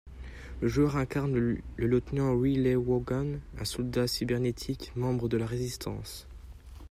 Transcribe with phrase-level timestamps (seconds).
[0.61, 6.27] Le joueur incarne le lieutenant Riley Vaughan, un soldat cybernétique, membre de la résistance.